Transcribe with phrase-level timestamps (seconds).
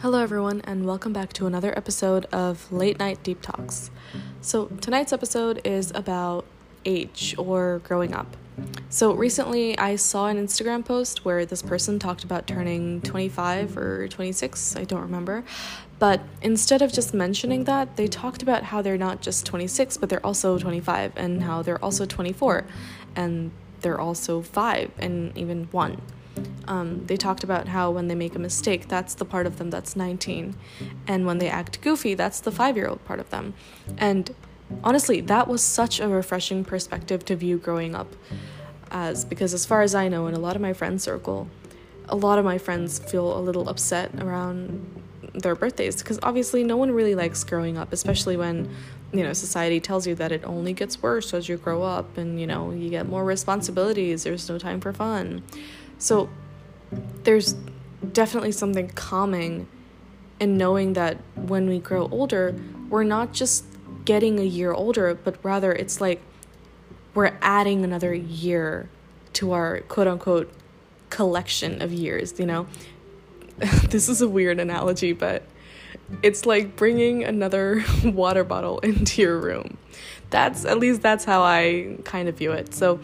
[0.00, 3.90] Hello, everyone, and welcome back to another episode of Late Night Deep Talks.
[4.40, 6.44] So, tonight's episode is about
[6.84, 8.36] age or growing up.
[8.90, 14.06] So, recently I saw an Instagram post where this person talked about turning 25 or
[14.06, 15.42] 26, I don't remember.
[15.98, 20.08] But instead of just mentioning that, they talked about how they're not just 26, but
[20.08, 22.64] they're also 25, and how they're also 24,
[23.16, 26.00] and they're also 5, and even 1
[26.66, 29.70] um, they talked about how when they make a mistake, that's the part of them
[29.70, 30.54] that's 19.
[31.06, 33.54] And when they act goofy, that's the five year old part of them.
[33.96, 34.34] And
[34.84, 38.14] honestly, that was such a refreshing perspective to view growing up
[38.90, 41.48] as, because as far as I know, in a lot of my friend circle,
[42.08, 45.02] a lot of my friends feel a little upset around
[45.34, 48.74] their birthdays because obviously no one really likes growing up, especially when
[49.12, 52.40] you know society tells you that it only gets worse as you grow up and
[52.40, 55.42] you know you get more responsibilities there's no time for fun
[55.98, 56.28] so
[57.24, 57.54] there's
[58.12, 59.68] definitely something calming
[60.40, 62.54] in knowing that when we grow older,
[62.88, 63.64] we're not just
[64.04, 66.22] getting a year older, but rather it's like
[67.14, 68.88] we're adding another year
[69.34, 70.52] to our quote unquote
[71.10, 72.66] collection of years, you know?
[73.88, 75.42] this is a weird analogy, but
[76.22, 79.76] it's like bringing another water bottle into your room.
[80.30, 82.74] That's at least that's how I kind of view it.
[82.74, 83.00] So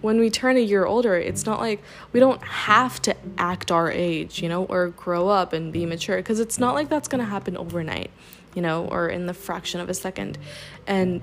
[0.00, 3.90] when we turn a year older, it's not like we don't have to act our
[3.90, 7.22] age, you know, or grow up and be mature because it's not like that's going
[7.22, 8.10] to happen overnight,
[8.54, 10.38] you know, or in the fraction of a second.
[10.86, 11.20] And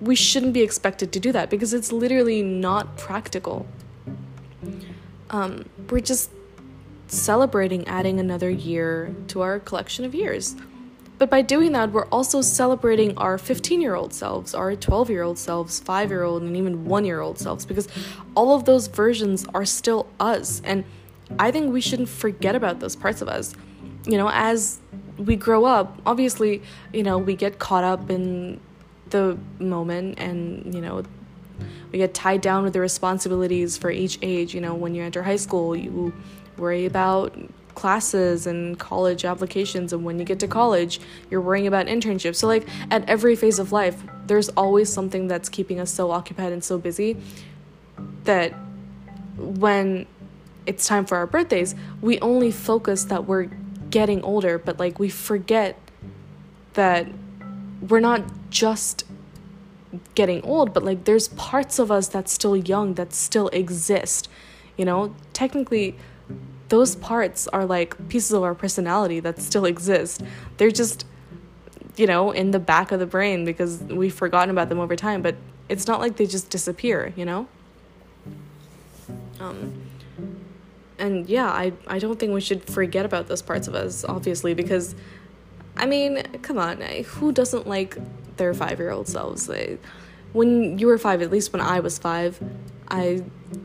[0.00, 3.66] we shouldn't be expected to do that because it's literally not practical.
[5.30, 6.30] Um, we're just
[7.08, 10.56] celebrating adding another year to our collection of years.
[11.18, 15.22] But by doing that, we're also celebrating our 15 year old selves, our 12 year
[15.22, 17.88] old selves, 5 year old, and even 1 year old selves, because
[18.34, 20.60] all of those versions are still us.
[20.64, 20.84] And
[21.38, 23.54] I think we shouldn't forget about those parts of us.
[24.06, 24.78] You know, as
[25.16, 26.62] we grow up, obviously,
[26.92, 28.60] you know, we get caught up in
[29.10, 31.02] the moment and, you know,
[31.90, 34.54] we get tied down with the responsibilities for each age.
[34.54, 36.12] You know, when you enter high school, you
[36.58, 37.34] worry about
[37.76, 41.00] classes and college applications and when you get to college
[41.30, 42.36] you're worrying about internships.
[42.36, 46.52] So like at every phase of life there's always something that's keeping us so occupied
[46.52, 47.16] and so busy
[48.24, 48.52] that
[49.36, 50.06] when
[50.66, 53.48] it's time for our birthdays we only focus that we're
[53.90, 55.78] getting older but like we forget
[56.72, 57.06] that
[57.88, 59.04] we're not just
[60.16, 64.28] getting old but like there's parts of us that's still young that still exist
[64.76, 65.14] you know?
[65.32, 65.96] Technically
[66.68, 70.22] those parts are like pieces of our personality that still exist.
[70.56, 71.06] They're just,
[71.96, 75.22] you know, in the back of the brain because we've forgotten about them over time,
[75.22, 75.36] but
[75.68, 77.48] it's not like they just disappear, you know?
[79.38, 79.86] Um,
[80.98, 84.54] and yeah, I, I don't think we should forget about those parts of us, obviously,
[84.54, 84.94] because,
[85.76, 87.98] I mean, come on, who doesn't like
[88.38, 89.50] their five year old selves?
[90.32, 92.40] When you were five, at least when I was five,
[92.88, 93.22] I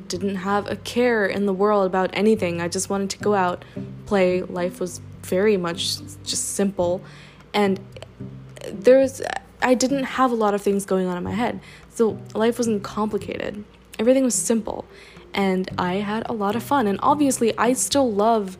[0.07, 2.61] didn't have a care in the world about anything.
[2.61, 3.65] I just wanted to go out,
[4.05, 4.41] play.
[4.43, 7.01] Life was very much just simple.
[7.53, 7.79] And
[8.71, 9.21] there's
[9.61, 11.59] I didn't have a lot of things going on in my head.
[11.89, 13.63] So life wasn't complicated.
[13.99, 14.85] Everything was simple.
[15.33, 16.87] And I had a lot of fun.
[16.87, 18.57] And obviously, I still love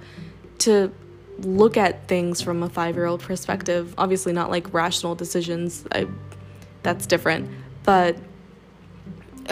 [0.59, 0.91] to
[1.39, 3.93] look at things from a 5-year-old perspective.
[3.97, 5.85] Obviously not like rational decisions.
[5.91, 6.07] I
[6.83, 7.49] that's different.
[7.83, 8.17] But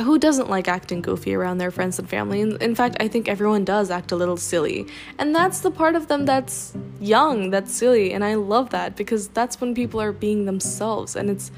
[0.02, 2.42] who doesn't like acting goofy around their friends and family?
[2.42, 4.88] In fact, I think everyone does act a little silly.
[5.18, 9.28] And that's the part of them that's young, that's silly, and I love that because
[9.30, 11.52] that's when people are being themselves and it's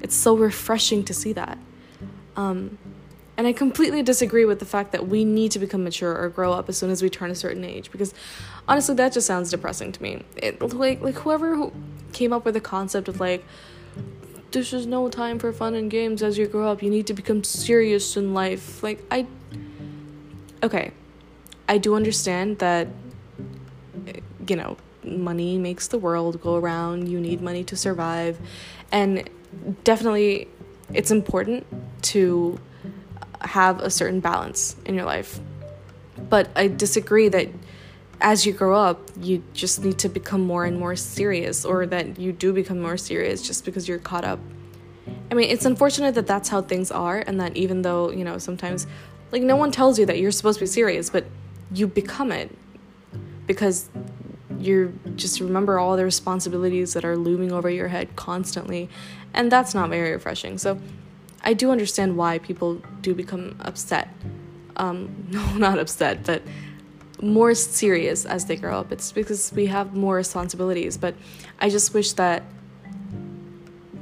[0.00, 1.56] it's so refreshing to see that.
[2.36, 2.76] Um,
[3.36, 6.52] and I completely disagree with the fact that we need to become mature or grow
[6.52, 8.14] up as soon as we turn a certain age because
[8.68, 10.24] honestly that just sounds depressing to me.
[10.36, 11.72] It like like whoever who
[12.12, 13.44] came up with the concept of like
[14.54, 16.82] this is no time for fun and games as you grow up.
[16.82, 18.82] You need to become serious in life.
[18.82, 19.26] Like, I.
[20.62, 20.92] Okay.
[21.68, 22.88] I do understand that,
[24.48, 27.08] you know, money makes the world go around.
[27.08, 28.38] You need money to survive.
[28.92, 29.28] And
[29.82, 30.48] definitely,
[30.92, 31.66] it's important
[32.14, 32.58] to
[33.40, 35.40] have a certain balance in your life.
[36.30, 37.48] But I disagree that
[38.24, 42.18] as you grow up, you just need to become more and more serious, or that
[42.18, 44.40] you do become more serious just because you're caught up.
[45.30, 48.38] I mean, it's unfortunate that that's how things are, and that even though, you know,
[48.38, 48.86] sometimes,
[49.30, 51.26] like, no one tells you that you're supposed to be serious, but
[51.74, 52.50] you become it
[53.46, 53.90] because
[54.58, 58.88] you just remember all the responsibilities that are looming over your head constantly,
[59.34, 60.56] and that's not very refreshing.
[60.56, 60.80] So,
[61.42, 64.08] I do understand why people do become upset.
[64.76, 66.40] Um, no, not upset, but
[67.20, 68.92] more serious as they grow up.
[68.92, 71.14] It's because we have more responsibilities, but
[71.60, 72.42] I just wish that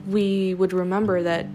[0.07, 1.47] we would remember that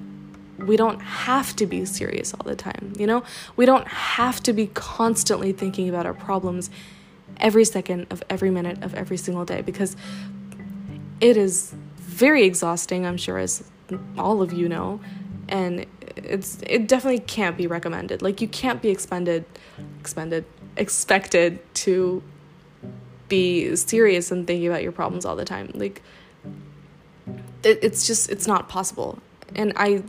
[0.60, 3.24] we don't have to be serious all the time, you know?
[3.56, 6.70] We don't have to be constantly thinking about our problems
[7.40, 9.96] every second of every minute of every single day because
[11.22, 13.64] it is very exhausting, I'm sure as
[14.18, 15.00] all of you know,
[15.48, 18.22] and it's it definitely can't be recommended.
[18.22, 19.46] Like you can't be expended
[20.00, 20.46] expended
[20.78, 22.24] expected to
[23.28, 25.72] be serious and thinking about your problems all the time.
[25.74, 26.02] Like
[27.64, 29.20] it, it's just it's not possible.
[29.56, 30.04] And I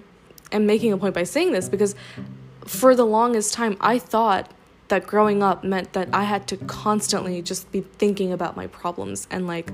[0.52, 1.94] am making a point by saying this because
[2.64, 4.50] for the longest time I thought
[4.88, 9.26] that growing up meant that I had to constantly just be thinking about my problems
[9.30, 9.70] and like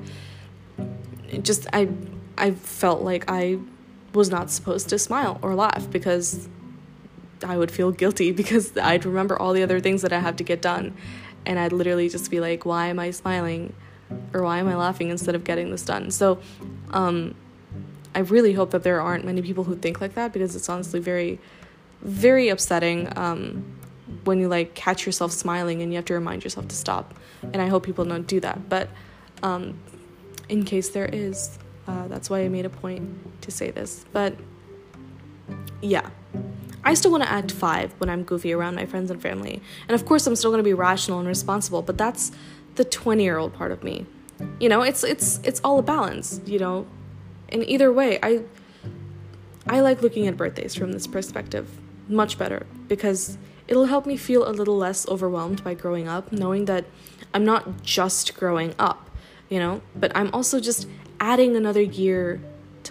[1.42, 1.88] just I
[2.36, 3.58] I felt like I
[4.12, 6.48] was not supposed to smile or laugh because
[7.44, 10.44] I would feel guilty because I'd remember all the other things that I have to
[10.44, 10.94] get done
[11.46, 13.74] and I'd literally just be like why am I smiling
[14.32, 16.10] or why am I laughing instead of getting this done.
[16.10, 16.40] So
[16.90, 17.34] um
[18.14, 21.00] I really hope that there aren't many people who think like that because it's honestly
[21.00, 21.40] very
[22.02, 23.64] very upsetting um
[24.24, 27.14] when you like catch yourself smiling and you have to remind yourself to stop.
[27.42, 28.68] And I hope people don't do that.
[28.68, 28.88] But
[29.42, 29.78] um,
[30.48, 34.04] in case there is, uh, that's why I made a point to say this.
[34.12, 34.36] But
[35.82, 36.08] yeah,
[36.84, 39.62] I still want to act five when I'm goofy around my friends and family.
[39.88, 42.30] And of course, I'm still going to be rational and responsible, but that's
[42.74, 44.06] the 20 year old part of me.
[44.60, 46.86] You know, it's it's it's all a balance, you know.
[47.48, 48.42] And either way, I
[49.66, 51.68] I like looking at birthdays from this perspective
[52.08, 56.66] much better because It'll help me feel a little less overwhelmed by growing up, knowing
[56.66, 56.84] that
[57.32, 59.10] I'm not just growing up,
[59.48, 60.86] you know, but I'm also just
[61.18, 62.40] adding another year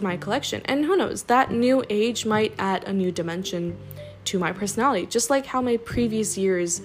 [0.03, 0.61] my collection.
[0.65, 3.77] And who knows, that new age might add a new dimension
[4.25, 6.81] to my personality, just like how my previous years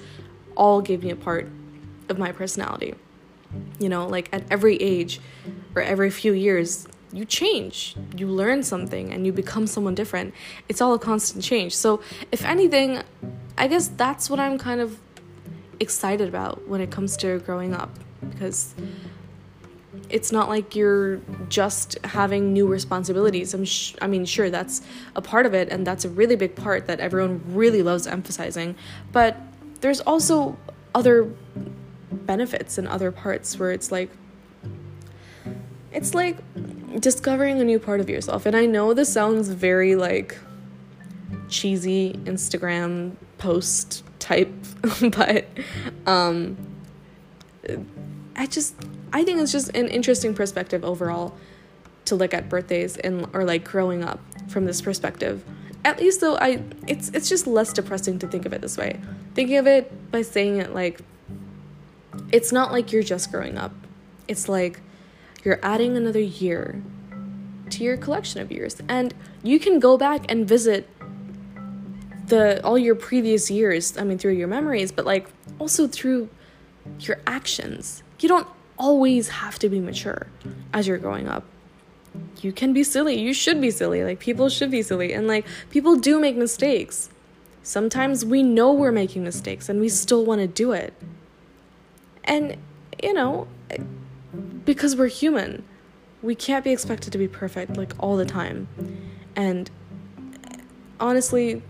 [0.57, 1.49] all gave me a part
[2.09, 2.95] of my personality.
[3.79, 5.21] You know, like at every age
[5.75, 10.35] or every few years, you change, you learn something, and you become someone different.
[10.69, 11.75] It's all a constant change.
[11.75, 13.03] So, if anything,
[13.57, 15.01] I guess that's what I'm kind of
[15.81, 17.91] excited about when it comes to growing up
[18.31, 18.75] because
[20.11, 23.53] it's not like you're just having new responsibilities.
[23.55, 24.81] I'm sh- I mean, sure, that's
[25.15, 28.75] a part of it, and that's a really big part that everyone really loves emphasizing.
[29.13, 29.37] But
[29.81, 30.57] there's also
[30.95, 31.33] other
[32.11, 34.11] benefits and other parts where it's like,
[35.93, 36.39] it's like
[37.01, 38.47] discovering a new part of yourself.
[38.47, 40.39] And I know this sounds very like
[41.49, 44.53] cheesy Instagram post type,
[45.13, 45.47] but
[46.07, 46.57] um,
[48.37, 48.75] I just
[49.13, 51.37] I think it's just an interesting perspective overall
[52.07, 55.45] to look at birthdays and or like growing up from this perspective.
[55.85, 59.01] At least though I it's it's just less depressing to think of it this way.
[59.35, 61.01] Thinking of it by saying it like
[62.33, 63.73] it's not like you're just growing up.
[64.27, 64.81] It's like
[65.45, 66.83] you're adding another year
[67.71, 70.89] to your collection of years and you can go back and visit
[72.27, 75.29] the all your previous years i mean through your memories but like
[75.59, 76.29] also through
[77.01, 78.47] your actions you don't
[78.79, 80.27] always have to be mature
[80.73, 81.45] as you're growing up.
[82.41, 83.19] You can be silly.
[83.19, 84.03] You should be silly.
[84.05, 85.13] Like people should be silly.
[85.13, 87.11] And like people do make mistakes.
[87.63, 90.95] Sometimes we know we're making mistakes and we still want to do it.
[92.25, 92.57] And
[93.03, 93.49] you know
[94.65, 95.63] because we're human
[96.21, 98.69] we can't be expected to be perfect like all the time.
[99.37, 99.71] And
[100.99, 101.63] honestly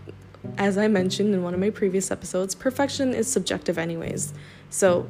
[0.57, 4.33] as I mentioned in one of my previous episodes, perfection is subjective, anyways.
[4.69, 5.07] So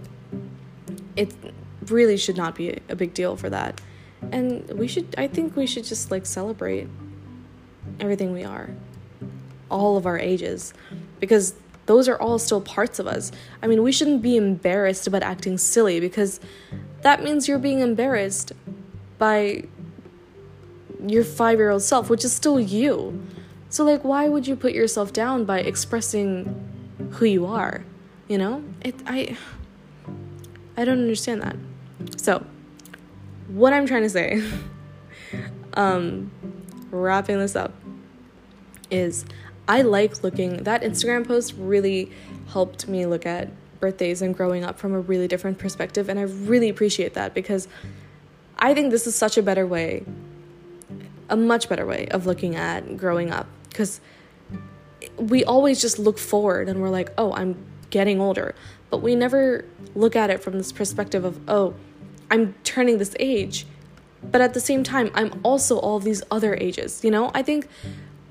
[1.16, 1.34] it
[1.92, 3.82] really should not be a big deal for that.
[4.32, 6.88] And we should, I think we should just like celebrate
[8.00, 8.70] everything we are,
[9.70, 10.74] all of our ages,
[11.20, 11.54] because
[11.86, 13.32] those are all still parts of us.
[13.64, 16.40] I mean, we shouldn't be embarrassed about acting silly because
[17.02, 18.52] that means you're being embarrassed
[19.18, 19.64] by
[21.06, 23.26] your five year old self, which is still you.
[23.70, 27.86] So, like, why would you put yourself down by expressing who you are?
[28.28, 28.64] You know?
[28.82, 29.38] It, I,
[30.76, 31.56] I don't understand that.
[32.18, 32.46] So,
[33.48, 34.44] what I'm trying to say,
[35.74, 36.32] um,
[36.92, 37.74] wrapping this up,
[38.92, 39.26] is
[39.68, 42.12] I like looking, that Instagram post really
[42.48, 46.10] helped me look at birthdays and growing up from a really different perspective.
[46.10, 47.68] And I really appreciate that because
[48.58, 50.06] I think this is such a better way,
[51.30, 54.02] a much better way of looking at growing up because
[55.18, 57.56] we always just look forward and we're like, oh, I'm
[57.90, 58.56] getting older.
[58.90, 59.66] But we never
[59.96, 61.76] look at it from this perspective of, oh,
[62.32, 63.66] I'm turning this age.
[64.22, 67.04] But at the same time, I'm also all these other ages.
[67.04, 67.68] You know, I think,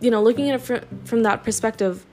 [0.01, 2.05] you know, looking at it from, from that perspective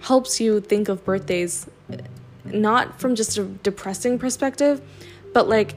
[0.00, 1.98] helps you think of birthdays eh,
[2.44, 4.80] not from just a depressing perspective,
[5.32, 5.74] but like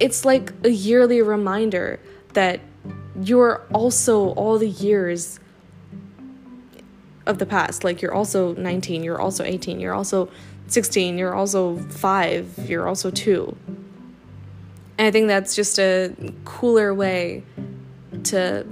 [0.00, 2.00] it's like a yearly reminder
[2.34, 2.60] that
[3.22, 5.40] you're also all the years
[7.26, 7.84] of the past.
[7.84, 10.28] Like you're also 19, you're also 18, you're also
[10.68, 13.56] 16, you're also 5, you're also 2.
[14.98, 16.12] And I think that's just a
[16.44, 17.44] cooler way
[18.24, 18.66] to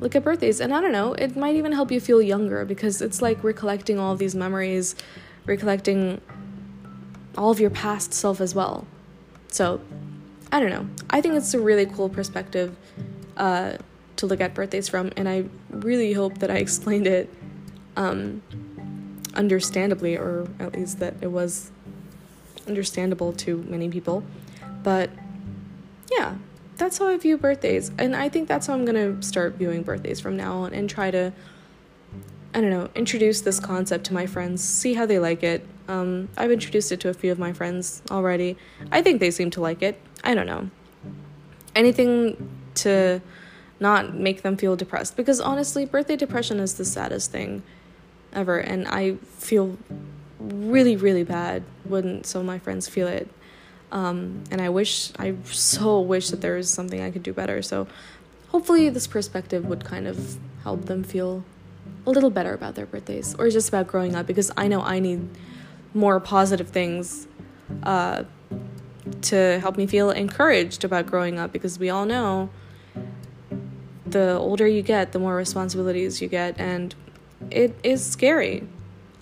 [0.00, 0.60] look at birthdays.
[0.60, 3.98] And I don't know, it might even help you feel younger because it's like recollecting
[3.98, 4.96] all these memories,
[5.44, 6.22] recollecting
[7.36, 8.86] all of your past self as well.
[9.48, 9.80] So,
[10.50, 10.88] I don't know.
[11.10, 12.76] I think it's a really cool perspective
[13.36, 13.76] uh,
[14.16, 17.32] to look at birthdays from, and I really hope that I explained it
[17.96, 18.42] um,
[19.34, 21.70] understandably, or at least that it was
[22.66, 24.22] understandable to many people.
[24.82, 25.10] But
[26.16, 26.36] yeah,
[26.76, 27.90] that's how I view birthdays.
[27.98, 30.88] And I think that's how I'm going to start viewing birthdays from now on and
[30.88, 31.32] try to,
[32.54, 35.66] I don't know, introduce this concept to my friends, see how they like it.
[35.88, 38.56] Um, I've introduced it to a few of my friends already.
[38.90, 40.00] I think they seem to like it.
[40.24, 40.70] I don't know.
[41.74, 43.20] Anything to
[43.78, 47.62] not make them feel depressed because honestly, birthday depression is the saddest thing
[48.32, 48.58] ever.
[48.58, 49.76] And I feel
[50.38, 53.28] really, really bad when some of my friends feel it.
[53.96, 57.62] Um, and I wish, I so wish that there was something I could do better.
[57.62, 57.88] So
[58.48, 61.42] hopefully, this perspective would kind of help them feel
[62.06, 64.98] a little better about their birthdays or just about growing up because I know I
[64.98, 65.26] need
[65.94, 67.26] more positive things
[67.84, 68.24] uh,
[69.22, 72.50] to help me feel encouraged about growing up because we all know
[74.04, 76.94] the older you get, the more responsibilities you get, and
[77.50, 78.68] it is scary.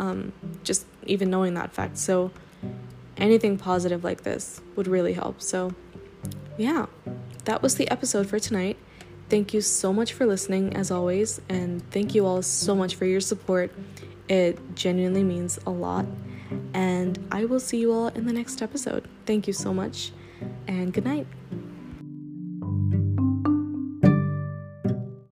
[0.01, 0.33] Um,
[0.65, 1.97] just even knowing that fact.
[1.97, 2.33] So
[3.17, 5.41] anything positive like this would really help.
[5.41, 5.75] So,
[6.57, 6.87] yeah,
[7.45, 8.77] that was the episode for tonight.
[9.29, 13.07] Thank you so much for listening, as always, and thank you all so much for
[13.07, 13.73] your support.
[14.29, 16.07] It genuinely means a lot.
[16.73, 19.09] And I will see you all in the next episode.
[19.27, 20.13] Thank you so much,
[20.67, 21.27] and good night.